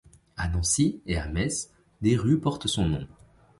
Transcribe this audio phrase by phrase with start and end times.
[0.35, 1.69] À Nancy et à Metz
[2.01, 3.07] des rues portent son nom.